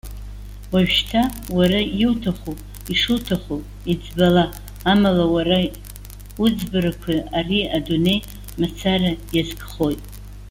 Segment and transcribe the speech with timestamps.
[0.71, 1.21] Уажәшьҭа
[1.55, 2.55] уара иуҭаху,
[2.91, 3.59] ишыуҭаху,
[3.91, 4.45] иӡбала,
[4.91, 5.59] амала уара
[6.43, 8.19] уӡбарақәа ари адунеи
[8.59, 10.01] мацара иазкхоит.